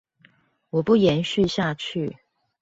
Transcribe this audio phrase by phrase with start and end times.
[0.71, 2.17] 我不延續下去